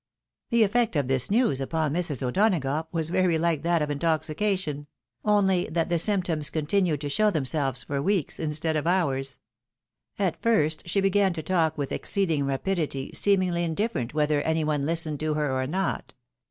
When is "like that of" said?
3.37-3.91